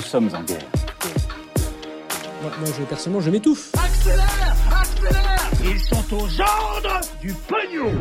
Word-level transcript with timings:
Nous 0.00 0.06
sommes 0.06 0.30
en 0.34 0.42
guerre. 0.44 0.64
Moi, 2.40 2.50
moi, 2.58 2.68
je, 2.74 2.84
personnellement, 2.84 3.20
je 3.20 3.30
m'étouffe. 3.30 3.70
Accélère 3.74 4.56
Accélère 4.72 5.50
Ils 5.62 5.78
sont 5.78 6.14
aux 6.14 6.40
ordres 6.40 7.00
du 7.20 7.34
pognon 7.34 7.92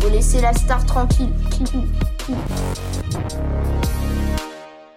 Faut 0.00 0.08
laisser 0.08 0.40
la 0.40 0.52
star 0.52 0.84
tranquille. 0.84 1.30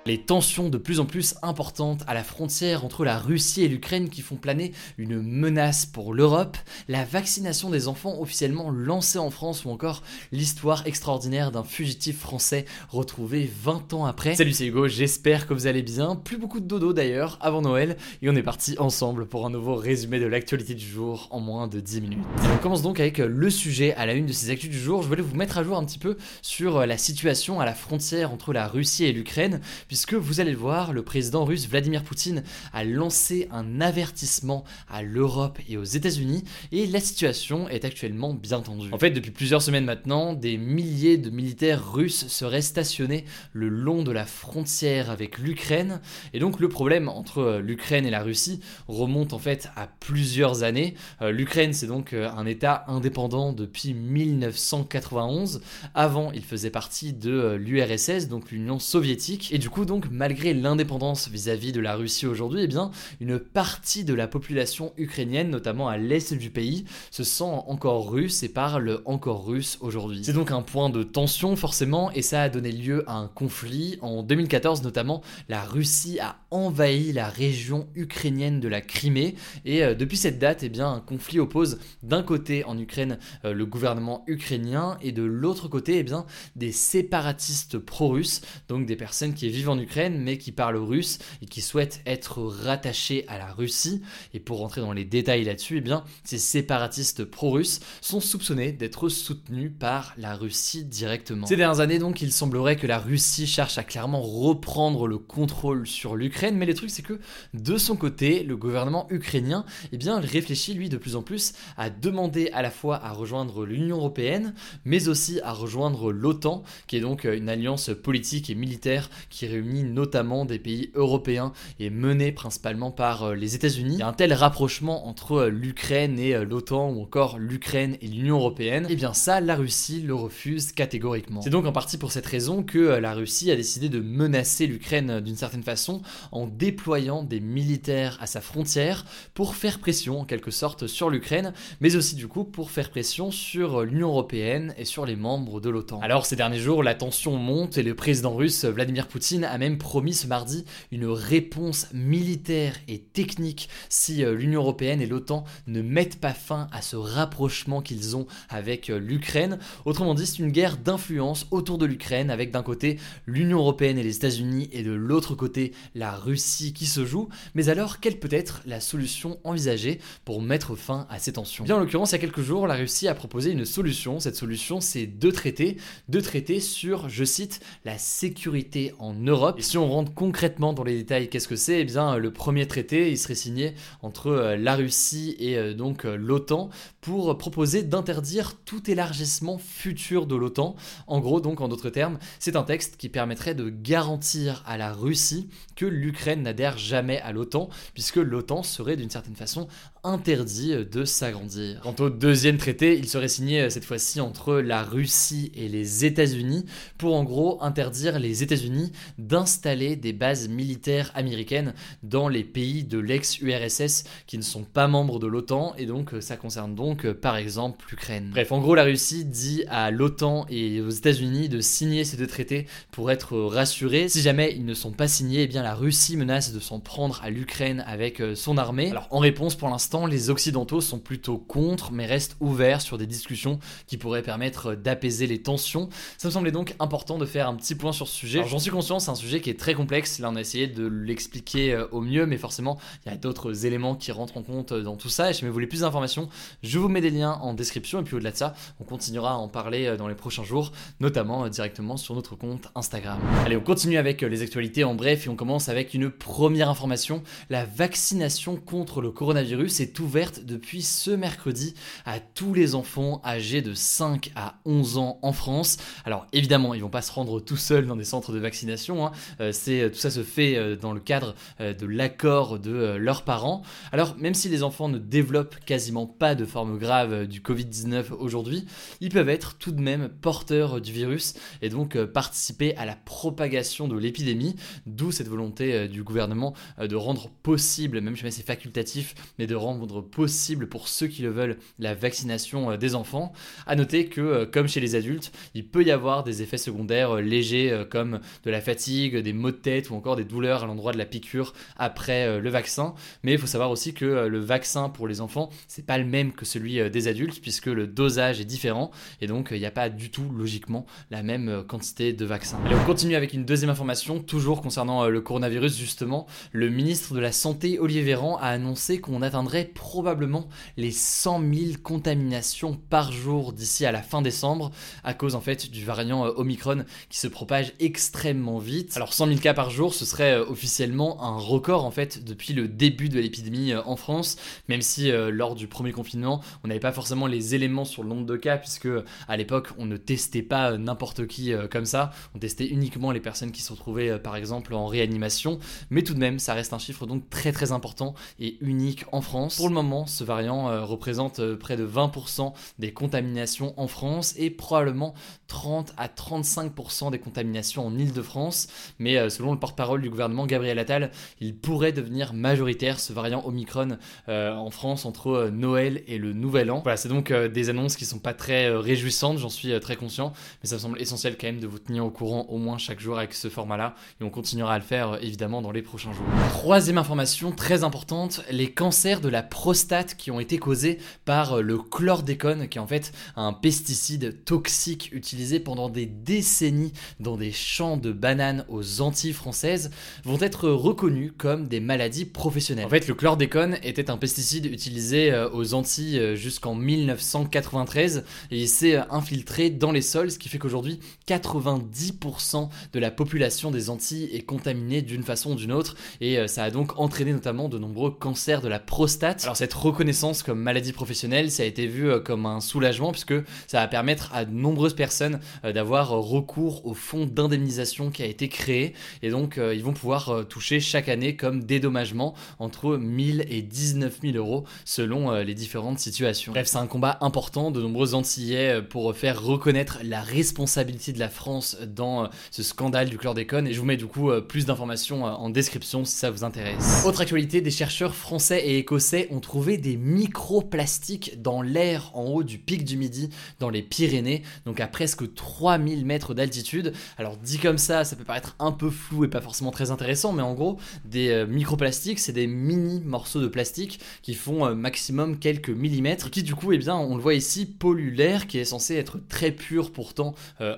Les 0.07 0.19
tensions 0.19 0.69
de 0.69 0.77
plus 0.77 0.99
en 0.99 1.05
plus 1.05 1.33
importantes 1.41 2.03
à 2.05 2.13
la 2.13 2.23
frontière 2.23 2.85
entre 2.85 3.03
la 3.03 3.17
Russie 3.17 3.63
et 3.63 3.67
l'Ukraine 3.67 4.07
qui 4.07 4.21
font 4.21 4.35
planer 4.35 4.71
une 4.99 5.19
menace 5.19 5.87
pour 5.87 6.13
l'Europe, 6.13 6.57
la 6.87 7.03
vaccination 7.03 7.71
des 7.71 7.87
enfants 7.87 8.21
officiellement 8.21 8.69
lancée 8.69 9.17
en 9.17 9.31
France 9.31 9.65
ou 9.65 9.71
encore 9.71 10.03
l'histoire 10.31 10.85
extraordinaire 10.85 11.51
d'un 11.51 11.63
fugitif 11.63 12.19
français 12.19 12.65
retrouvé 12.87 13.49
20 13.63 13.93
ans 13.95 14.05
après. 14.05 14.35
Salut 14.35 14.53
c'est 14.53 14.67
Hugo, 14.67 14.87
j'espère 14.87 15.47
que 15.47 15.55
vous 15.55 15.65
allez 15.65 15.81
bien, 15.81 16.15
plus 16.15 16.37
beaucoup 16.37 16.59
de 16.59 16.67
dodo 16.67 16.93
d'ailleurs 16.93 17.39
avant 17.41 17.63
Noël 17.63 17.97
et 18.21 18.29
on 18.29 18.35
est 18.35 18.43
parti 18.43 18.75
ensemble 18.77 19.25
pour 19.25 19.47
un 19.47 19.49
nouveau 19.49 19.73
résumé 19.73 20.19
de 20.19 20.27
l'actualité 20.27 20.75
du 20.75 20.85
jour 20.85 21.27
en 21.31 21.39
moins 21.39 21.67
de 21.67 21.79
10 21.79 22.01
minutes. 22.01 22.19
Et 22.43 22.47
on 22.53 22.59
commence 22.59 22.83
donc 22.83 22.99
avec 22.99 23.17
le 23.17 23.49
sujet 23.49 23.95
à 23.95 24.05
la 24.05 24.13
une 24.13 24.27
de 24.27 24.33
ces 24.33 24.51
actus 24.51 24.69
du 24.69 24.77
jour, 24.77 25.01
je 25.01 25.07
voulais 25.07 25.23
vous 25.23 25.35
mettre 25.35 25.57
à 25.57 25.63
jour 25.63 25.77
un 25.77 25.83
petit 25.83 25.97
peu 25.97 26.15
sur 26.43 26.85
la 26.85 26.99
situation 26.99 27.59
à 27.59 27.65
la 27.65 27.73
frontière 27.73 28.31
entre 28.31 28.53
la 28.53 28.67
Russie 28.67 29.05
et 29.05 29.11
l'Ukraine 29.11 29.61
puisque 29.95 30.13
vous 30.13 30.41
allez 30.41 30.51
le 30.51 30.57
voir, 30.57 30.91
le 30.91 31.03
président 31.03 31.45
russe 31.45 31.69
Vladimir 31.69 32.03
Poutine 32.03 32.43
a 32.73 32.83
lancé 32.83 33.47
un 33.49 33.79
avertissement 33.79 34.65
à 34.89 35.03
l'Europe 35.03 35.57
et 35.69 35.77
aux 35.77 35.85
États-Unis 35.85 36.43
et 36.73 36.85
la 36.85 36.99
situation 36.99 37.69
est 37.69 37.85
actuellement 37.85 38.33
bien 38.33 38.59
tendue. 38.59 38.89
En 38.91 38.99
fait, 38.99 39.11
depuis 39.11 39.31
plusieurs 39.31 39.61
semaines 39.61 39.85
maintenant, 39.85 40.33
des 40.33 40.57
milliers 40.57 41.17
de 41.17 41.29
militaires 41.29 41.93
russes 41.93 42.27
seraient 42.27 42.61
stationnés 42.61 43.23
le 43.53 43.69
long 43.69 44.03
de 44.03 44.11
la 44.11 44.25
frontière 44.25 45.09
avec 45.09 45.37
l'Ukraine 45.37 46.01
et 46.33 46.39
donc 46.39 46.59
le 46.59 46.67
problème 46.67 47.07
entre 47.07 47.61
l'Ukraine 47.63 48.05
et 48.05 48.11
la 48.11 48.21
Russie 48.21 48.59
remonte 48.89 49.31
en 49.31 49.39
fait 49.39 49.69
à 49.77 49.87
plusieurs 49.87 50.63
années. 50.63 50.95
Euh, 51.21 51.31
L'Ukraine 51.31 51.71
c'est 51.71 51.87
donc 51.87 52.11
euh, 52.11 52.29
un 52.35 52.45
État 52.45 52.83
indépendant 52.89 53.53
depuis 53.53 53.93
1991. 53.93 55.61
Avant, 55.93 56.33
il 56.33 56.43
faisait 56.43 56.69
partie 56.69 57.13
de 57.13 57.31
euh, 57.31 57.57
l'URSS, 57.57 58.27
donc 58.27 58.51
l'Union 58.51 58.77
soviétique 58.77 59.53
et 59.53 59.57
du 59.57 59.69
coup 59.69 59.84
donc 59.85 60.07
malgré 60.11 60.53
l'indépendance 60.53 61.29
vis-à-vis 61.29 61.71
de 61.71 61.79
la 61.79 61.95
Russie 61.95 62.27
aujourd'hui, 62.27 62.61
eh 62.63 62.67
bien, 62.67 62.91
une 63.19 63.39
partie 63.39 64.03
de 64.03 64.13
la 64.13 64.27
population 64.27 64.93
ukrainienne, 64.97 65.49
notamment 65.49 65.87
à 65.87 65.97
l'est 65.97 66.33
du 66.33 66.49
pays, 66.49 66.85
se 67.11 67.23
sent 67.23 67.43
encore 67.43 68.11
russe 68.11 68.43
et 68.43 68.49
parle 68.49 69.01
encore 69.05 69.45
russe 69.45 69.77
aujourd'hui? 69.81 70.21
C'est 70.23 70.33
donc 70.33 70.51
un 70.51 70.61
point 70.61 70.89
de 70.89 71.03
tension 71.03 71.55
forcément, 71.55 72.11
et 72.11 72.21
ça 72.21 72.43
a 72.43 72.49
donné 72.49 72.71
lieu 72.71 73.03
à 73.09 73.13
un 73.13 73.27
conflit. 73.27 73.97
En 74.01 74.23
2014 74.23 74.83
notamment, 74.83 75.21
la 75.49 75.63
Russie 75.63 76.19
a 76.19 76.37
envahi 76.51 77.11
la 77.11 77.29
région 77.29 77.87
ukrainienne 77.95 78.59
de 78.59 78.67
la 78.67 78.81
Crimée, 78.81 79.35
et 79.65 79.83
euh, 79.83 79.95
depuis 79.95 80.17
cette 80.17 80.39
date, 80.39 80.63
eh 80.63 80.69
bien, 80.69 80.91
un 80.91 80.99
conflit 80.99 81.39
oppose 81.39 81.79
d'un 82.03 82.23
côté 82.23 82.63
en 82.65 82.77
Ukraine 82.77 83.19
euh, 83.43 83.53
le 83.53 83.65
gouvernement 83.65 84.23
ukrainien, 84.27 84.97
et 85.01 85.11
de 85.11 85.23
l'autre 85.23 85.67
côté, 85.67 85.99
eh 85.99 86.03
bien, 86.03 86.25
des 86.55 86.71
séparatistes 86.71 87.77
pro-russes, 87.77 88.41
donc 88.67 88.85
des 88.85 88.95
personnes 88.95 89.33
qui 89.33 89.49
vivent 89.49 89.69
en 89.69 89.74
Ukraine 89.79 90.21
mais 90.21 90.37
qui 90.37 90.51
parle 90.51 90.77
russe 90.77 91.19
et 91.41 91.45
qui 91.45 91.61
souhaite 91.61 92.01
être 92.05 92.41
rattaché 92.41 93.25
à 93.27 93.37
la 93.37 93.51
Russie. 93.51 94.01
Et 94.33 94.39
pour 94.39 94.59
rentrer 94.59 94.81
dans 94.81 94.93
les 94.93 95.05
détails 95.05 95.43
là-dessus, 95.43 95.77
eh 95.77 95.81
bien, 95.81 96.03
ces 96.23 96.37
séparatistes 96.37 97.25
pro-russes 97.25 97.79
sont 98.01 98.19
soupçonnés 98.19 98.71
d'être 98.71 99.09
soutenus 99.09 99.71
par 99.77 100.13
la 100.17 100.35
Russie 100.35 100.83
directement. 100.83 101.47
Ces 101.47 101.55
dernières 101.55 101.79
années, 101.79 101.99
donc, 101.99 102.21
il 102.21 102.31
semblerait 102.31 102.75
que 102.75 102.87
la 102.87 102.99
Russie 102.99 103.47
cherche 103.47 103.77
à 103.77 103.83
clairement 103.83 104.21
reprendre 104.21 105.07
le 105.07 105.17
contrôle 105.17 105.87
sur 105.87 106.15
l'Ukraine, 106.15 106.55
mais 106.55 106.65
le 106.65 106.73
truc, 106.73 106.89
c'est 106.89 107.01
que 107.01 107.19
de 107.53 107.77
son 107.77 107.95
côté, 107.95 108.43
le 108.43 108.57
gouvernement 108.57 109.07
ukrainien, 109.09 109.65
eh 109.91 109.97
bien, 109.97 110.19
réfléchit 110.19 110.73
lui 110.73 110.89
de 110.89 110.97
plus 110.97 111.15
en 111.15 111.21
plus 111.21 111.53
à 111.77 111.89
demander 111.89 112.49
à 112.53 112.61
la 112.61 112.71
fois 112.71 113.03
à 113.03 113.11
rejoindre 113.11 113.65
l'Union 113.65 113.97
européenne, 113.97 114.53
mais 114.83 115.07
aussi 115.07 115.39
à 115.41 115.51
rejoindre 115.51 116.11
l'OTAN, 116.11 116.63
qui 116.87 116.97
est 116.97 117.01
donc 117.01 117.23
une 117.25 117.49
alliance 117.49 117.89
politique 118.03 118.49
et 118.49 118.55
militaire 118.55 119.09
qui 119.29 119.47
réunit 119.47 119.64
notamment 119.73 120.45
des 120.45 120.59
pays 120.59 120.91
européens 120.95 121.51
et 121.79 121.89
menés 121.89 122.31
principalement 122.31 122.91
par 122.91 123.23
euh, 123.23 123.35
les 123.35 123.55
États-Unis. 123.55 124.01
Un 124.01 124.13
tel 124.13 124.33
rapprochement 124.33 125.07
entre 125.07 125.33
euh, 125.33 125.49
l'Ukraine 125.49 126.19
et 126.19 126.35
euh, 126.35 126.45
l'OTAN 126.45 126.91
ou 126.91 127.01
encore 127.01 127.37
l'Ukraine 127.37 127.97
et 128.01 128.07
l'Union 128.07 128.37
européenne, 128.37 128.85
et 128.85 128.93
eh 128.93 128.95
bien 128.95 129.13
ça, 129.13 129.41
la 129.41 129.55
Russie 129.55 130.01
le 130.01 130.15
refuse 130.15 130.71
catégoriquement. 130.71 131.41
C'est 131.41 131.49
donc 131.49 131.65
en 131.65 131.71
partie 131.71 131.97
pour 131.97 132.11
cette 132.11 132.25
raison 132.25 132.63
que 132.63 132.79
la 132.79 133.13
Russie 133.13 133.51
a 133.51 133.55
décidé 133.55 133.89
de 133.89 133.99
menacer 133.99 134.67
l'Ukraine 134.67 135.19
d'une 135.21 135.35
certaine 135.35 135.63
façon 135.63 136.01
en 136.31 136.47
déployant 136.47 137.23
des 137.23 137.39
militaires 137.39 138.17
à 138.21 138.27
sa 138.27 138.41
frontière 138.41 139.05
pour 139.33 139.55
faire 139.55 139.79
pression 139.79 140.21
en 140.21 140.25
quelque 140.25 140.51
sorte 140.51 140.87
sur 140.87 141.09
l'Ukraine, 141.09 141.53
mais 141.81 141.95
aussi 141.95 142.15
du 142.15 142.27
coup 142.27 142.43
pour 142.43 142.71
faire 142.71 142.89
pression 142.89 143.31
sur 143.31 143.83
l'Union 143.83 144.09
européenne 144.09 144.73
et 144.77 144.85
sur 144.85 145.05
les 145.05 145.15
membres 145.15 145.59
de 145.59 145.69
l'OTAN. 145.69 145.99
Alors 146.01 146.25
ces 146.25 146.35
derniers 146.35 146.59
jours, 146.59 146.83
la 146.83 146.95
tension 146.95 147.35
monte 147.37 147.77
et 147.77 147.83
le 147.83 147.95
président 147.95 148.35
russe 148.35 148.65
Vladimir 148.65 149.07
Poutine 149.07 149.43
a 149.43 149.54
même 149.57 149.77
promis 149.77 150.13
ce 150.13 150.27
mardi 150.27 150.65
une 150.91 151.05
réponse 151.05 151.87
militaire 151.93 152.75
et 152.87 152.99
technique 152.99 153.69
si 153.89 154.23
euh, 154.23 154.35
l'Union 154.35 154.61
européenne 154.61 155.01
et 155.01 155.07
l'OTAN 155.07 155.43
ne 155.67 155.81
mettent 155.81 156.19
pas 156.19 156.33
fin 156.33 156.67
à 156.71 156.81
ce 156.81 156.95
rapprochement 156.95 157.81
qu'ils 157.81 158.15
ont 158.15 158.27
avec 158.49 158.89
euh, 158.89 158.97
l'Ukraine. 158.97 159.59
Autrement 159.85 160.13
dit, 160.13 160.25
c'est 160.25 160.39
une 160.39 160.51
guerre 160.51 160.77
d'influence 160.77 161.47
autour 161.51 161.77
de 161.77 161.85
l'Ukraine 161.85 162.29
avec 162.29 162.51
d'un 162.51 162.63
côté 162.63 162.99
l'Union 163.25 163.59
européenne 163.59 163.97
et 163.97 164.03
les 164.03 164.17
États-Unis 164.17 164.69
et 164.71 164.83
de 164.83 164.91
l'autre 164.91 165.35
côté 165.35 165.73
la 165.93 166.11
Russie 166.15 166.73
qui 166.73 166.85
se 166.85 167.05
joue. 167.05 167.29
Mais 167.53 167.69
alors, 167.69 167.99
quelle 167.99 168.19
peut 168.19 168.29
être 168.31 168.61
la 168.65 168.79
solution 168.79 169.39
envisagée 169.43 169.99
pour 170.23 170.41
mettre 170.41 170.75
fin 170.75 171.07
à 171.09 171.19
ces 171.19 171.33
tensions? 171.33 171.65
En 171.69 171.79
l'occurrence, 171.79 172.11
il 172.11 172.15
y 172.15 172.15
a 172.15 172.19
quelques 172.19 172.41
jours, 172.41 172.67
la 172.67 172.75
Russie 172.75 173.07
a 173.07 173.15
proposé 173.15 173.51
une 173.51 173.65
solution. 173.65 174.19
Cette 174.19 174.35
solution, 174.35 174.79
c'est 174.81 175.05
deux 175.05 175.31
traités, 175.31 175.77
deux 176.09 176.21
traités 176.21 176.59
sur, 176.59 177.09
je 177.09 177.23
cite, 177.23 177.59
la 177.83 177.97
sécurité 177.97 178.93
en 178.99 179.13
Europe 179.13 179.44
si 179.59 179.77
on 179.77 179.89
rentre 179.89 180.13
concrètement 180.13 180.73
dans 180.73 180.83
les 180.83 180.95
détails, 180.95 181.29
qu'est-ce 181.29 181.47
que 181.47 181.55
c'est? 181.55 181.81
Eh 181.81 181.83
bien, 181.85 182.17
le 182.17 182.31
premier 182.31 182.67
traité, 182.67 183.11
il 183.11 183.17
serait 183.17 183.35
signé 183.35 183.73
entre 184.01 184.27
euh, 184.27 184.57
la 184.57 184.75
Russie 184.75 185.35
et 185.39 185.57
euh, 185.57 185.73
donc 185.73 186.05
euh, 186.05 186.15
l'OTAN 186.15 186.69
pour 187.01 187.37
proposer 187.37 187.83
d'interdire 187.83 188.53
tout 188.65 188.89
élargissement 188.89 189.57
futur 189.57 190.25
de 190.25 190.35
l'OTAN. 190.35 190.75
En 191.07 191.19
gros, 191.19 191.41
donc, 191.41 191.61
en 191.61 191.67
d'autres 191.67 191.89
termes, 191.89 192.17
c'est 192.39 192.55
un 192.55 192.63
texte 192.63 192.97
qui 192.97 193.09
permettrait 193.09 193.55
de 193.55 193.69
garantir 193.69 194.63
à 194.65 194.77
la 194.77 194.91
Russie 194.91 195.49
que 195.75 195.85
l'Ukraine 195.85 196.43
n'adhère 196.43 196.77
jamais 196.77 197.19
à 197.21 197.31
l'OTAN, 197.31 197.69
puisque 197.93 198.17
l'OTAN 198.17 198.63
serait 198.63 198.95
d'une 198.95 199.09
certaine 199.09 199.35
façon 199.35 199.67
interdit 200.05 200.73
de 200.89 201.03
s'agrandir. 201.05 201.81
Quant 201.81 201.95
au 201.99 202.09
deuxième 202.09 202.57
traité, 202.57 202.97
il 202.97 203.09
serait 203.09 203.27
signé 203.27 203.69
cette 203.69 203.85
fois-ci 203.85 204.21
entre 204.21 204.55
la 204.55 204.83
Russie 204.83 205.51
et 205.55 205.67
les 205.67 206.05
États-Unis 206.05 206.65
pour 206.97 207.15
en 207.15 207.23
gros 207.23 207.61
interdire 207.61 208.19
les 208.19 208.41
États-Unis 208.41 208.91
d'installer 209.17 209.65
installer 209.65 209.95
des 209.95 210.13
bases 210.13 210.47
militaires 210.47 211.11
américaines 211.15 211.73
dans 212.03 212.27
les 212.27 212.43
pays 212.43 212.83
de 212.83 212.99
l'ex-URSS 212.99 214.03
qui 214.27 214.37
ne 214.37 214.43
sont 214.43 214.63
pas 214.63 214.87
membres 214.87 215.17
de 215.17 215.27
l'OTAN 215.27 215.73
et 215.77 215.85
donc 215.85 216.13
euh, 216.13 216.19
ça 216.21 216.35
concerne 216.35 216.75
donc 216.75 217.05
euh, 217.05 217.13
par 217.13 217.37
exemple 217.37 217.85
l'Ukraine. 217.89 218.31
Bref, 218.31 218.51
en 218.51 218.59
gros 218.59 218.75
la 218.75 218.83
Russie 218.83 219.23
dit 219.23 219.63
à 219.69 219.91
l'OTAN 219.91 220.45
et 220.49 220.81
aux 220.81 220.89
États-Unis 220.89 221.47
de 221.47 221.61
signer 221.61 222.03
ces 222.03 222.17
deux 222.17 222.27
traités 222.27 222.67
pour 222.91 223.11
être 223.11 223.37
rassurés. 223.37 224.09
Si 224.09 224.21
jamais 224.21 224.53
ils 224.53 224.65
ne 224.65 224.73
sont 224.73 224.91
pas 224.91 225.07
signés, 225.07 225.43
eh 225.43 225.47
bien 225.47 225.63
la 225.63 225.73
Russie 225.73 226.17
menace 226.17 226.51
de 226.51 226.59
s'en 226.59 226.81
prendre 226.81 227.21
à 227.23 227.29
l'Ukraine 227.29 227.83
avec 227.87 228.19
euh, 228.19 228.35
son 228.35 228.57
armée. 228.57 228.91
Alors 228.91 229.07
en 229.09 229.19
réponse 229.19 229.55
pour 229.55 229.69
l'instant 229.69 229.94
les 230.05 230.29
Occidentaux 230.29 230.81
sont 230.81 230.99
plutôt 230.99 231.37
contre, 231.37 231.93
mais 231.93 232.05
restent 232.05 232.35
ouverts 232.41 232.81
sur 232.81 232.97
des 232.97 233.07
discussions 233.07 233.59
qui 233.87 233.97
pourraient 233.97 234.21
permettre 234.21 234.75
d'apaiser 234.75 235.27
les 235.27 235.41
tensions. 235.41 235.87
Ça 236.17 236.27
me 236.27 236.33
semblait 236.33 236.51
donc 236.51 236.75
important 236.79 237.17
de 237.17 237.25
faire 237.25 237.47
un 237.47 237.55
petit 237.55 237.75
point 237.75 237.93
sur 237.93 238.07
ce 238.07 238.15
sujet. 238.15 238.43
J'en 238.45 238.59
suis 238.59 238.71
conscient, 238.71 238.99
c'est 238.99 239.11
un 239.11 239.15
sujet 239.15 239.39
qui 239.39 239.49
est 239.49 239.59
très 239.59 239.73
complexe. 239.73 240.19
Là, 240.19 240.29
on 240.29 240.35
a 240.35 240.41
essayé 240.41 240.67
de 240.67 240.85
l'expliquer 240.85 241.73
euh, 241.73 241.87
au 241.91 242.01
mieux, 242.01 242.25
mais 242.25 242.37
forcément, 242.37 242.77
il 243.05 243.11
y 243.11 243.13
a 243.13 243.17
d'autres 243.17 243.65
éléments 243.65 243.95
qui 243.95 244.11
rentrent 244.11 244.37
en 244.37 244.43
compte 244.43 244.73
euh, 244.73 244.83
dans 244.83 244.97
tout 244.97 245.09
ça. 245.09 245.29
Et 245.29 245.33
si 245.33 245.45
vous 245.45 245.53
voulez 245.53 245.67
plus 245.67 245.81
d'informations, 245.81 246.27
je 246.61 246.77
vous 246.77 246.89
mets 246.89 247.01
des 247.01 247.11
liens 247.11 247.39
en 247.41 247.53
description. 247.53 248.01
Et 248.01 248.03
puis 248.03 248.15
au-delà 248.15 248.31
de 248.31 248.37
ça, 248.37 248.53
on 248.81 248.83
continuera 248.83 249.31
à 249.31 249.35
en 249.35 249.47
parler 249.47 249.85
euh, 249.85 249.97
dans 249.97 250.09
les 250.09 250.15
prochains 250.15 250.43
jours, 250.43 250.71
notamment 250.99 251.47
directement 251.47 251.95
sur 251.95 252.15
notre 252.15 252.35
compte 252.35 252.67
Instagram. 252.75 253.19
Allez, 253.45 253.55
on 253.55 253.61
continue 253.61 253.97
avec 253.97 254.21
les 254.21 254.41
actualités 254.41 254.83
en 254.83 254.95
bref 254.95 255.25
et 255.25 255.29
on 255.29 255.35
commence 255.35 255.69
avec 255.69 255.93
une 255.93 256.09
première 256.09 256.69
information. 256.69 257.23
La 257.49 257.65
vaccination 257.65 258.55
contre 258.57 259.01
le 259.01 259.11
coronavirus 259.11 259.79
ouverte 259.99 260.41
depuis 260.43 260.81
ce 260.81 261.11
mercredi 261.11 261.73
à 262.05 262.19
tous 262.19 262.53
les 262.53 262.75
enfants 262.75 263.21
âgés 263.25 263.61
de 263.61 263.73
5 263.73 264.31
à 264.35 264.55
11 264.65 264.97
ans 264.97 265.19
en 265.21 265.33
France. 265.33 265.77
Alors 266.05 266.27
évidemment, 266.33 266.73
ils 266.73 266.81
vont 266.81 266.89
pas 266.89 267.01
se 267.01 267.11
rendre 267.11 267.39
tout 267.39 267.57
seuls 267.57 267.87
dans 267.87 267.95
des 267.95 268.03
centres 268.03 268.31
de 268.31 268.39
vaccination. 268.39 269.07
Hein. 269.07 269.11
c'est 269.51 269.89
tout 269.91 269.99
ça 269.99 270.11
se 270.11 270.23
fait 270.23 270.75
dans 270.77 270.93
le 270.93 270.99
cadre 270.99 271.35
de 271.59 271.85
l'accord 271.85 272.59
de 272.59 272.95
leurs 272.95 273.23
parents. 273.23 273.61
Alors 273.91 274.15
même 274.17 274.33
si 274.33 274.49
les 274.49 274.63
enfants 274.63 274.89
ne 274.89 274.97
développent 274.97 275.57
quasiment 275.65 276.05
pas 276.05 276.35
de 276.35 276.45
forme 276.45 276.77
grave 276.77 277.27
du 277.27 277.41
Covid-19 277.41 278.11
aujourd'hui, 278.11 278.65
ils 279.01 279.09
peuvent 279.09 279.29
être 279.29 279.57
tout 279.57 279.71
de 279.71 279.81
même 279.81 280.09
porteurs 280.09 280.81
du 280.81 280.91
virus 280.91 281.35
et 281.61 281.69
donc 281.69 281.95
euh, 281.95 282.07
participer 282.07 282.75
à 282.75 282.85
la 282.85 282.95
propagation 282.95 283.87
de 283.87 283.97
l'épidémie, 283.97 284.55
d'où 284.85 285.11
cette 285.11 285.27
volonté 285.27 285.73
euh, 285.73 285.87
du 285.87 286.03
gouvernement 286.03 286.53
euh, 286.79 286.87
de 286.87 286.95
rendre 286.95 287.29
possible, 287.43 288.01
même 288.01 288.15
si 288.15 288.31
c'est 288.31 288.45
facultatif, 288.45 289.15
mais 289.39 289.47
de 289.47 289.55
rendre 289.55 289.74
possible 290.11 290.67
pour 290.67 290.87
ceux 290.87 291.07
qui 291.07 291.21
le 291.21 291.29
veulent 291.29 291.57
la 291.79 291.95
vaccination 291.95 292.75
des 292.77 292.95
enfants. 292.95 293.33
À 293.67 293.75
noter 293.75 294.07
que, 294.07 294.45
comme 294.45 294.67
chez 294.67 294.79
les 294.79 294.95
adultes, 294.95 295.31
il 295.53 295.65
peut 295.67 295.83
y 295.83 295.91
avoir 295.91 296.23
des 296.23 296.41
effets 296.41 296.57
secondaires 296.57 297.15
légers 297.15 297.85
comme 297.89 298.19
de 298.43 298.51
la 298.51 298.61
fatigue, 298.61 299.17
des 299.17 299.33
maux 299.33 299.51
de 299.51 299.57
tête 299.57 299.89
ou 299.89 299.95
encore 299.95 300.15
des 300.15 300.23
douleurs 300.23 300.63
à 300.63 300.67
l'endroit 300.67 300.91
de 300.91 300.97
la 300.97 301.05
piqûre 301.05 301.53
après 301.77 302.39
le 302.39 302.49
vaccin. 302.49 302.93
Mais 303.23 303.33
il 303.33 303.39
faut 303.39 303.47
savoir 303.47 303.71
aussi 303.71 303.93
que 303.93 304.05
le 304.05 304.39
vaccin 304.39 304.89
pour 304.89 305.07
les 305.07 305.21
enfants, 305.21 305.49
c'est 305.67 305.85
pas 305.85 305.97
le 305.97 306.05
même 306.05 306.33
que 306.33 306.45
celui 306.45 306.89
des 306.89 307.07
adultes 307.07 307.41
puisque 307.41 307.67
le 307.67 307.87
dosage 307.87 308.39
est 308.39 308.45
différent 308.45 308.91
et 309.21 309.27
donc 309.27 309.49
il 309.51 309.59
n'y 309.59 309.65
a 309.65 309.71
pas 309.71 309.89
du 309.89 310.11
tout 310.11 310.29
logiquement 310.31 310.85
la 311.11 311.23
même 311.23 311.49
euh, 311.49 311.63
quantité 311.63 312.13
de 312.13 312.25
vaccins. 312.25 312.57
Allez, 312.65 312.75
on 312.75 312.85
continue 312.85 313.15
avec 313.15 313.33
une 313.33 313.45
deuxième 313.45 313.69
information, 313.69 314.19
toujours 314.19 314.61
concernant 314.61 315.03
euh, 315.03 315.09
le 315.09 315.21
coronavirus 315.21 315.77
justement. 315.77 316.27
Le 316.51 316.69
ministre 316.69 317.13
de 317.13 317.19
la 317.19 317.31
Santé, 317.31 317.79
Olivier 317.79 318.03
Véran, 318.03 318.37
a 318.37 318.47
annoncé 318.47 318.99
qu'on 318.99 319.21
atteindrait 319.21 319.54
probablement 319.63 320.47
les 320.77 320.91
100 320.91 321.39
000 321.39 321.65
contaminations 321.81 322.79
par 322.89 323.11
jour 323.11 323.53
d'ici 323.53 323.85
à 323.85 323.91
la 323.91 324.01
fin 324.01 324.21
décembre, 324.21 324.71
à 325.03 325.13
cause 325.13 325.35
en 325.35 325.41
fait 325.41 325.71
du 325.71 325.85
variant 325.85 326.25
euh, 326.25 326.33
Omicron 326.35 326.83
qui 327.09 327.19
se 327.19 327.27
propage 327.27 327.73
extrêmement 327.79 328.59
vite. 328.59 328.97
Alors 328.97 329.13
100 329.13 329.27
000 329.27 329.39
cas 329.39 329.53
par 329.53 329.69
jour, 329.69 329.93
ce 329.93 330.05
serait 330.05 330.37
officiellement 330.37 331.23
un 331.23 331.37
record 331.37 331.85
en 331.85 331.91
fait 331.91 332.23
depuis 332.23 332.53
le 332.53 332.67
début 332.67 333.09
de 333.09 333.19
l'épidémie 333.19 333.73
en 333.73 333.95
France, 333.95 334.37
même 334.67 334.81
si 334.81 335.11
lors 335.11 335.55
du 335.55 335.67
premier 335.67 335.91
confinement, 335.91 336.41
on 336.63 336.67
n'avait 336.67 336.79
pas 336.79 336.91
forcément 336.91 337.27
les 337.27 337.55
éléments 337.55 337.85
sur 337.85 338.03
le 338.03 338.09
nombre 338.09 338.25
de 338.25 338.37
cas, 338.37 338.57
puisque 338.57 338.89
à 339.27 339.37
l'époque, 339.37 339.69
on 339.77 339.85
ne 339.85 339.97
testait 339.97 340.41
pas 340.41 340.77
n'importe 340.77 341.27
qui 341.27 341.53
euh, 341.53 341.67
comme 341.67 341.85
ça, 341.85 342.11
on 342.33 342.39
testait 342.39 342.67
uniquement 342.67 343.11
les 343.11 343.19
personnes 343.19 343.51
qui 343.51 343.61
se 343.61 343.71
retrouvaient 343.71 344.09
euh, 344.09 344.17
par 344.17 344.35
exemple 344.35 344.73
en 344.73 344.85
réanimation, 344.85 345.59
mais 345.89 346.03
tout 346.03 346.13
de 346.13 346.19
même, 346.19 346.39
ça 346.39 346.53
reste 346.53 346.73
un 346.73 346.79
chiffre 346.79 347.05
donc 347.05 347.29
très 347.29 347.51
très 347.51 347.71
important 347.71 348.15
et 348.39 348.57
unique 348.61 349.05
en 349.11 349.21
France. 349.21 349.44
Pour 349.57 349.67
le 349.67 349.73
moment, 349.73 350.05
ce 350.05 350.23
variant 350.23 350.69
euh, 350.69 350.83
représente 350.83 351.55
près 351.55 351.77
de 351.77 351.85
20% 351.85 352.53
des 352.79 352.93
contaminations 352.93 353.73
en 353.77 353.87
France 353.87 354.33
et 354.37 354.49
probablement 354.49 355.13
30 355.47 355.93
à 355.97 356.07
35% 356.07 357.11
des 357.11 357.19
contaminations 357.19 357.85
en 357.85 357.97
Ile-de-France, 357.97 358.67
mais 358.99 359.29
selon 359.29 359.53
le 359.53 359.59
porte-parole 359.59 360.01
du 360.01 360.09
gouvernement 360.09 360.45
Gabriel 360.45 360.79
Attal, 360.79 361.11
il 361.39 361.55
pourrait 361.55 361.91
devenir 361.91 362.33
majoritaire 362.33 362.99
ce 362.99 363.13
variant 363.13 363.45
Omicron 363.45 363.97
en 364.27 364.69
France 364.71 365.05
entre 365.05 365.49
Noël 365.53 366.03
et 366.07 366.17
le 366.17 366.33
Nouvel 366.33 366.71
An. 366.71 366.81
Voilà, 366.83 366.97
c'est 366.97 367.09
donc 367.09 367.31
des 367.31 367.69
annonces 367.69 367.95
qui 367.95 368.05
sont 368.05 368.19
pas 368.19 368.33
très 368.33 368.69
réjouissantes, 368.69 369.37
j'en 369.37 369.49
suis 369.49 369.79
très 369.79 369.95
conscient, 369.95 370.33
mais 370.63 370.69
ça 370.69 370.75
me 370.75 370.79
semble 370.79 371.01
essentiel 371.01 371.37
quand 371.39 371.47
même 371.47 371.59
de 371.59 371.67
vous 371.67 371.79
tenir 371.79 372.05
au 372.05 372.11
courant 372.11 372.45
au 372.49 372.57
moins 372.57 372.77
chaque 372.77 372.99
jour 372.99 373.17
avec 373.17 373.33
ce 373.33 373.49
format-là, 373.49 373.95
et 374.19 374.23
on 374.23 374.29
continuera 374.29 374.73
à 374.73 374.77
le 374.77 374.83
faire 374.83 375.11
euh, 375.11 375.17
évidemment 375.21 375.61
dans 375.61 375.71
les 375.71 375.81
prochains 375.81 376.13
jours. 376.13 376.25
Troisième 376.49 376.97
information 376.97 377.51
très 377.51 377.83
importante, 377.83 378.41
les 378.51 378.71
cancers 378.71 379.21
de 379.21 379.29
la 379.29 379.34
prostate 379.43 380.15
qui 380.15 380.31
ont 380.31 380.39
été 380.39 380.57
causés 380.57 380.99
par 381.25 381.53
euh, 381.53 381.61
le 381.61 381.77
chlordécone, 381.77 382.67
qui 382.67 382.77
est 382.77 382.81
en 382.81 382.87
fait 382.87 383.11
un 383.35 383.53
pesticide 383.53 384.43
toxique 384.45 385.09
utilisé 385.11 385.59
pendant 385.59 385.89
des 385.89 386.05
décennies 386.05 386.93
dans 387.19 387.37
des 387.37 387.51
champs 387.51 387.97
de 387.97 388.11
bananes 388.11 388.65
aux 388.69 389.01
Antilles 389.01 389.33
françaises, 389.33 389.91
vont 390.23 390.39
être 390.39 390.69
reconnus 390.69 391.31
comme 391.37 391.67
des 391.67 391.79
maladies 391.79 392.25
professionnelles. 392.25 392.85
En 392.85 392.89
fait, 392.89 393.07
le 393.07 393.15
chlordécone 393.15 393.77
était 393.83 394.09
un 394.09 394.17
pesticide 394.17 394.65
utilisé 394.65 395.31
euh, 395.31 395.49
aux 395.51 395.73
Antilles 395.73 396.35
jusqu'en 396.35 396.75
1993 396.75 398.23
et 398.51 398.59
il 398.61 398.67
s'est 398.67 398.97
infiltré 399.09 399.69
dans 399.69 399.91
les 399.91 400.01
sols, 400.01 400.31
ce 400.31 400.39
qui 400.39 400.49
fait 400.49 400.57
qu'aujourd'hui 400.57 400.99
90% 401.27 402.69
de 402.93 402.99
la 402.99 403.11
population 403.11 403.71
des 403.71 403.89
Antilles 403.89 404.29
est 404.33 404.41
contaminée 404.41 405.01
d'une 405.01 405.23
façon 405.23 405.51
ou 405.51 405.55
d'une 405.55 405.71
autre 405.71 405.95
et 406.21 406.37
euh, 406.37 406.47
ça 406.47 406.63
a 406.63 406.71
donc 406.71 406.97
entraîné 406.99 407.33
notamment 407.33 407.69
de 407.69 407.77
nombreux 407.77 408.11
cancers 408.11 408.61
de 408.61 408.67
la 408.67 408.79
prostate. 408.79 409.24
Alors 409.43 409.57
cette 409.57 409.73
reconnaissance 409.73 410.43
comme 410.43 410.59
maladie 410.59 410.93
professionnelle, 410.93 411.51
ça 411.51 411.63
a 411.63 411.65
été 411.65 411.87
vu 411.87 412.09
euh, 412.09 412.19
comme 412.19 412.45
un 412.45 412.61
soulagement 412.61 413.11
puisque 413.11 413.35
ça 413.67 413.79
va 413.79 413.87
permettre 413.87 414.33
à 414.33 414.45
de 414.45 414.51
nombreuses 414.51 414.95
personnes 414.95 415.39
euh, 415.63 415.73
d'avoir 415.73 416.09
recours 416.09 416.85
au 416.85 416.93
fonds 416.93 417.25
d'indemnisation 417.25 418.09
qui 418.11 418.23
a 418.23 418.25
été 418.25 418.49
créé 418.49 418.93
et 419.21 419.29
donc 419.29 419.57
ils 419.57 419.83
vont 419.83 419.93
pouvoir 419.93 420.45
toucher 420.47 420.79
chaque 420.79 421.09
année 421.09 421.35
comme 421.35 421.63
dédommagement 421.63 422.35
entre 422.59 422.97
1000 422.97 423.45
et 423.49 423.61
19 423.61 424.19
000 424.21 424.37
euros 424.37 424.65
selon 424.83 425.31
les 425.31 425.53
différentes 425.53 425.99
situations. 425.99 426.51
Bref, 426.51 426.67
c'est 426.67 426.77
un 426.77 426.87
combat 426.87 427.17
important 427.21 427.71
de 427.71 427.81
nombreux 427.81 428.13
Antillais 428.13 428.81
pour 428.81 429.15
faire 429.15 429.41
reconnaître 429.41 429.99
la 430.03 430.21
responsabilité 430.21 431.13
de 431.13 431.19
la 431.19 431.29
France 431.29 431.77
dans 431.85 432.25
euh, 432.25 432.27
ce 432.51 432.63
scandale 432.63 433.09
du 433.09 433.17
chlordécone 433.17 433.67
et 433.67 433.73
je 433.73 433.79
vous 433.79 433.85
mets 433.85 433.97
du 433.97 434.05
coup 434.05 434.29
euh, 434.29 434.41
plus 434.41 434.65
d'informations 434.65 435.25
euh, 435.25 435.31
en 435.31 435.49
description 435.49 436.05
si 436.05 436.15
ça 436.15 436.29
vous 436.31 436.43
intéresse. 436.43 437.03
Autre 437.05 437.21
actualité, 437.21 437.61
des 437.61 437.71
chercheurs 437.71 438.15
français 438.15 438.61
et 438.65 438.77
écossais 438.77 439.14
ont 439.31 439.39
trouvé 439.39 439.77
des 439.77 439.97
microplastiques 439.97 441.41
dans 441.41 441.61
l'air 441.61 442.11
en 442.13 442.25
haut 442.25 442.43
du 442.43 442.57
pic 442.57 442.83
du 442.83 442.97
Midi 442.97 443.29
dans 443.59 443.69
les 443.69 443.81
Pyrénées, 443.81 444.43
donc 444.65 444.79
à 444.79 444.87
presque 444.87 445.33
3000 445.33 446.05
mètres 446.05 446.33
d'altitude. 446.33 446.93
Alors 447.17 447.37
dit 447.37 447.57
comme 447.57 447.77
ça, 447.77 448.03
ça 448.03 448.15
peut 448.15 448.23
paraître 448.23 448.55
un 448.59 448.71
peu 448.71 448.89
flou 448.89 449.25
et 449.25 449.27
pas 449.27 449.41
forcément 449.41 449.71
très 449.71 449.91
intéressant, 449.91 450.33
mais 450.33 450.41
en 450.41 450.53
gros, 450.53 450.77
des 451.05 451.45
microplastiques, 451.47 452.19
c'est 452.19 452.33
des 452.33 452.47
mini 452.47 453.01
morceaux 453.05 453.41
de 453.41 453.47
plastique 453.47 453.99
qui 454.21 454.33
font 454.33 454.73
maximum 454.75 455.39
quelques 455.39 455.69
millimètres, 455.69 456.29
qui 456.29 456.43
du 456.43 456.55
coup, 456.55 456.71
eh 456.71 456.77
bien, 456.77 456.95
on 456.95 457.15
le 457.15 457.21
voit 457.21 457.33
ici, 457.33 457.65
polluent 457.65 458.15
l'air 458.15 458.47
qui 458.47 458.57
est 458.57 458.65
censé 458.65 458.95
être 458.95 459.19
très 459.29 459.51
pur 459.51 459.91
pourtant 459.91 460.35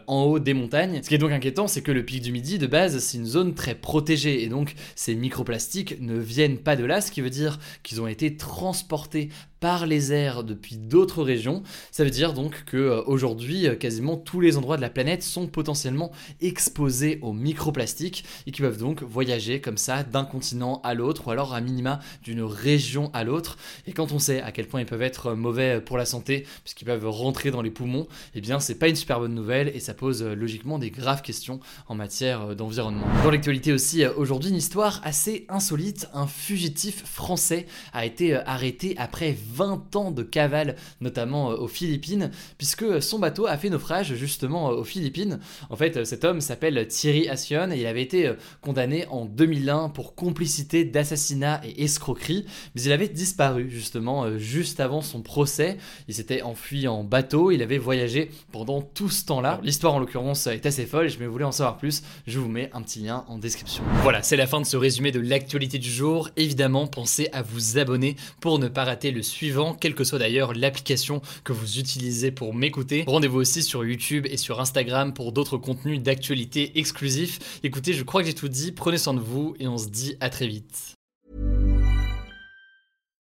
en 0.07 0.24
haut 0.24 0.39
des 0.39 0.54
montagnes. 0.54 1.01
Ce 1.04 1.10
qui 1.10 1.16
est 1.16 1.19
donc 1.19 1.31
inquiétant, 1.31 1.68
c'est 1.68 1.81
que 1.81 1.92
le 1.92 2.04
pic 2.04 2.22
du 2.22 2.31
Midi, 2.31 2.57
de 2.57 2.68
base, 2.68 3.00
c'est 3.00 3.18
une 3.18 3.25
zone 3.25 3.54
très 3.54 3.75
protégée, 3.75 4.44
et 4.44 4.50
donc 4.50 4.75
ces 4.96 5.15
microplastiques 5.15 6.01
ne 6.01 6.17
viennent 6.17 6.58
pas 6.58 6.75
de 6.75 6.86
là, 6.86 7.01
ce 7.01 7.12
qui 7.12 7.22
veut 7.22 7.29
dire 7.29 7.60
qu'ils 7.84 8.01
ont 8.01 8.08
été 8.08 8.26
transportés 8.36 9.29
par 9.59 9.85
les 9.85 10.13
airs 10.13 10.43
depuis 10.43 10.77
d'autres 10.77 11.23
régions. 11.23 11.63
Ça 11.91 12.03
veut 12.03 12.09
dire 12.09 12.33
donc 12.33 12.63
que 12.65 12.77
euh, 12.77 13.01
aujourd'hui, 13.05 13.67
euh, 13.67 13.75
quasiment 13.75 14.17
tous 14.17 14.39
les 14.39 14.57
endroits 14.57 14.77
de 14.77 14.81
la 14.81 14.89
planète 14.89 15.23
sont 15.23 15.47
potentiellement 15.47 16.11
exposés 16.41 17.19
aux 17.21 17.33
microplastiques 17.33 18.23
et 18.45 18.51
qui 18.51 18.61
peuvent 18.61 18.77
donc 18.77 19.03
voyager 19.03 19.61
comme 19.61 19.77
ça 19.77 20.03
d'un 20.03 20.25
continent 20.25 20.81
à 20.83 20.93
l'autre 20.93 21.27
ou 21.27 21.31
alors 21.31 21.53
à 21.53 21.61
minima 21.61 21.99
d'une 22.23 22.43
région 22.43 23.09
à 23.13 23.23
l'autre. 23.23 23.57
Et 23.87 23.93
quand 23.93 24.11
on 24.11 24.19
sait 24.19 24.41
à 24.41 24.51
quel 24.51 24.67
point 24.67 24.81
ils 24.81 24.85
peuvent 24.85 25.01
être 25.01 25.33
mauvais 25.33 25.81
pour 25.81 25.97
la 25.97 26.05
santé 26.05 26.45
puisqu'ils 26.63 26.85
peuvent 26.85 27.07
rentrer 27.09 27.51
dans 27.51 27.61
les 27.61 27.71
poumons, 27.71 28.07
eh 28.35 28.41
bien 28.41 28.59
c'est 28.59 28.75
pas 28.75 28.87
une 28.87 28.95
super 28.95 29.19
bonne 29.19 29.33
nouvelle 29.33 29.69
et 29.69 29.79
ça 29.79 29.93
pose 29.93 30.21
euh, 30.21 30.35
logiquement 30.35 30.79
des 30.79 30.91
graves 30.91 31.21
questions 31.21 31.59
en 31.87 31.95
matière 31.95 32.55
d'environnement. 32.55 33.07
Dans 33.23 33.31
l'actualité 33.31 33.73
aussi 33.73 34.05
aujourd'hui 34.05 34.49
une 34.49 34.57
histoire 34.57 35.01
assez 35.03 35.45
insolite, 35.49 36.07
un 36.13 36.27
fugitif 36.27 37.03
français 37.05 37.65
a 37.93 38.05
été 38.05 38.35
arrêté 38.35 38.95
après 38.97 39.31
20 39.54 39.96
ans 39.96 40.12
de 40.12 40.24
cavale, 40.24 40.75
notamment 41.01 41.48
aux 41.50 41.68
Philippines, 41.68 42.32
puisque 42.58 43.01
son 43.01 43.20
bateau 43.20 43.48
a 43.48 43.58
fait 43.58 43.70
naufrage 43.70 44.13
justement 44.16 44.70
aux 44.70 44.84
Philippines. 44.84 45.39
En 45.70 45.75
fait, 45.75 46.06
cet 46.06 46.24
homme 46.24 46.42
s'appelle 46.42 46.88
Thierry 46.88 47.30
Assion 47.30 47.72
et 47.72 47.80
il 47.80 47.86
avait 47.86 48.01
été 48.01 48.34
condamné 48.62 49.06
en 49.08 49.25
2001 49.25 49.89
pour 49.89 50.16
complicité 50.16 50.84
d'assassinat 50.84 51.62
et 51.63 51.84
escroquerie, 51.84 52.46
mais 52.75 52.82
il 52.82 52.92
avait 52.92 53.08
disparu 53.08 53.70
justement 53.70 54.38
juste 54.38 54.80
avant 54.80 55.01
son 55.01 55.22
procès. 55.22 55.77
Il 56.08 56.13
s'était 56.13 56.42
enfui 56.42 56.88
en 56.88 57.04
bateau, 57.04 57.51
il 57.51 57.62
avait 57.62 57.77
voyagé 57.77 58.32
pendant 58.51 58.82
tout 58.82 59.10
ce 59.10 59.25
temps-là. 59.25 59.60
L'histoire 59.63 59.94
en 59.94 60.00
l'occurrence 60.00 60.48
est 60.48 60.66
assez 60.66 60.86
folle, 60.86 61.10
je 61.10 61.20
me 61.20 61.27
voulais 61.27 61.46
en 61.46 61.51
savoir 61.51 61.77
plus, 61.77 62.04
je 62.25 62.39
vous 62.39 62.50
mets 62.50 62.70
un 62.74 62.82
petit 62.82 63.00
lien 63.00 63.25
en 63.27 63.38
description. 63.38 63.84
Voilà, 64.04 64.24
c'est 64.24 64.36
la 64.38 64.48
fin 64.48 64.62
de 64.62 64.66
ce 64.66 64.77
résumé 64.77 65.12
de 65.12 65.20
l'actualité 65.20 65.77
du 65.77 65.89
jour. 65.89 66.30
Évidemment, 66.38 66.88
pensez 66.88 67.30
à 67.34 67.42
vous 67.42 67.77
abonner 67.77 68.16
pour 68.39 68.60
ne 68.60 68.68
pas 68.68 68.84
rater 68.84 69.12
le 69.12 69.22
suivant, 69.38 69.75
quelle 69.75 69.94
que 69.94 70.03
soit 70.03 70.17
d'ailleurs 70.17 70.53
l'application 70.53 71.22
que 71.44 71.53
vous 71.53 71.77
utilisez 71.77 72.32
pour 72.32 72.56
m'écouter. 72.56 73.03
Rendez-vous 73.06 73.38
aussi 73.38 73.62
sur 73.62 73.86
YouTube 73.86 74.25
et 74.29 74.38
sur 74.38 74.60
Instagram 74.60 75.13
pour 75.13 75.32
d'autres 75.32 75.58
contenus 75.58 76.01
d'actualité 76.01 76.79
exclusifs. 76.79 77.60
Écoutez, 77.63 77.94
je 77.94 78.03
crois 78.03 78.22
que 78.22 78.27
j'ai 78.27 78.34
tout 78.34 78.50
dit, 78.50 78.72
prenez 78.72 78.98
soin 78.98 79.13
de 79.13 79.20
vous 79.20 79.56
et 79.60 79.67
on 79.67 79.77
se 79.77 79.89
dit 79.89 80.15
à 80.22 80.29
très 80.29 80.48
vite. 80.48 80.96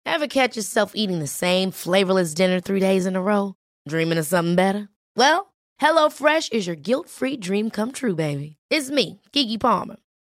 Ever 0.06 0.28
catch 0.28 0.56
yourself 0.56 0.92
eating 0.96 1.20
the 1.22 1.28
same 1.28 1.72
flavorless 1.72 2.34
dinner 2.34 2.62
three 2.62 2.80
days 2.80 3.06
in 3.06 3.16
a 3.16 3.22
row? 3.22 3.56
Dreaming 3.88 4.18
of 4.18 4.26
something 4.26 4.56
better? 4.56 4.88
Well, 5.18 5.54
HelloFresh 5.82 6.54
is 6.54 6.66
your 6.66 6.78
guilt-free 6.78 7.38
dream 7.38 7.70
come 7.70 7.92
true, 7.92 8.16
baby. 8.16 8.56
It's 8.72 8.90
me, 8.90 9.20
Kiki 9.34 9.58
Palmer. 9.58 9.98